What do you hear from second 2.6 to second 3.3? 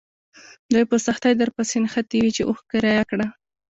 کرایه کړه.